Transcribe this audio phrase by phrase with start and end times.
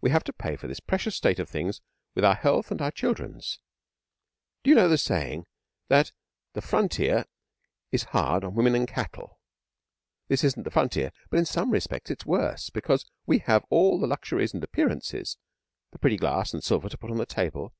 [0.00, 1.80] 'We have to pay for this precious state of things
[2.16, 3.60] with our health and our children's.
[4.64, 5.46] Do you know the saying
[5.86, 6.10] that
[6.54, 7.24] the Frontier
[7.92, 9.38] is hard on women and cattle?
[10.26, 14.08] This isn't the frontier, but in some respects it's worse, because we have all the
[14.08, 15.38] luxuries and appearances
[15.92, 17.72] the pretty glass and silver to put on the table.